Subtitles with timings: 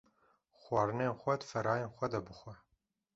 [0.63, 2.53] Xwarinên xwe di ferayên xwe de bixwe